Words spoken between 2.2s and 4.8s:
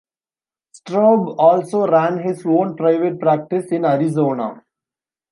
his own private practice in Arizona.